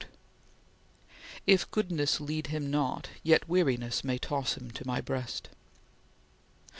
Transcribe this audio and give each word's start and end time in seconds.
"If 1.45 1.69
goodness 1.69 2.19
lead 2.19 2.47
him 2.47 2.71
not, 2.71 3.09
yet 3.21 3.47
weariness 3.47 4.03
May 4.03 4.17
toss 4.17 4.57
him 4.57 4.71
to 4.71 4.87
My 4.87 4.99
breast." 4.99 5.49